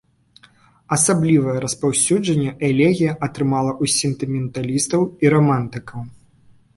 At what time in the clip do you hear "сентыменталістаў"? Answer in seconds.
3.99-5.01